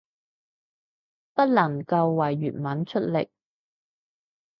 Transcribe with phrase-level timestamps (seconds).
[1.35, 3.29] 不能夠為粵文出力